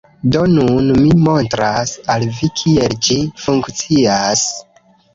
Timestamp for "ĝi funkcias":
3.11-4.47